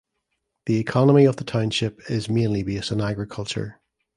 [0.65, 3.79] The economy of the township is mainly based on agriculture.